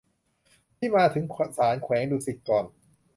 [0.77, 1.25] ที่มาถึง
[1.57, 2.65] ศาลแขวงดุสิตก่อน